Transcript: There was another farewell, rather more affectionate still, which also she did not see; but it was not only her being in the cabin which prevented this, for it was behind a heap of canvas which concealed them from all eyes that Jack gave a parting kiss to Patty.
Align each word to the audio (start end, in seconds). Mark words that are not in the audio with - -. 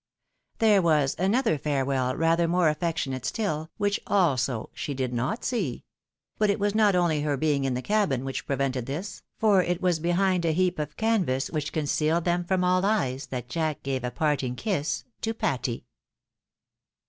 There 0.57 0.81
was 0.81 1.15
another 1.19 1.59
farewell, 1.59 2.15
rather 2.15 2.47
more 2.47 2.69
affectionate 2.69 3.23
still, 3.23 3.69
which 3.77 3.99
also 4.07 4.71
she 4.73 4.95
did 4.95 5.13
not 5.13 5.43
see; 5.45 5.85
but 6.39 6.49
it 6.49 6.59
was 6.59 6.73
not 6.73 6.95
only 6.95 7.21
her 7.21 7.37
being 7.37 7.65
in 7.65 7.75
the 7.75 7.83
cabin 7.83 8.25
which 8.25 8.47
prevented 8.47 8.87
this, 8.87 9.21
for 9.37 9.61
it 9.61 9.79
was 9.79 9.99
behind 9.99 10.43
a 10.43 10.53
heap 10.53 10.79
of 10.79 10.97
canvas 10.97 11.51
which 11.51 11.71
concealed 11.71 12.25
them 12.25 12.43
from 12.45 12.63
all 12.63 12.83
eyes 12.83 13.27
that 13.27 13.47
Jack 13.47 13.83
gave 13.83 14.03
a 14.03 14.09
parting 14.09 14.55
kiss 14.55 15.03
to 15.21 15.35
Patty. 15.35 15.85